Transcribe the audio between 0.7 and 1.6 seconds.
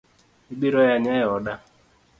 yanya e oda.